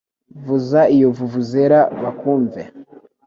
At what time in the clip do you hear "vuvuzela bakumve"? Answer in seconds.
1.17-2.61